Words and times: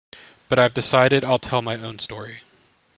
But 0.49 0.57
I've 0.57 0.73
decided 0.73 1.23
I'll 1.23 1.37
tell 1.37 1.61
my 1.61 1.75
own 1.75 1.99
story. 1.99 2.41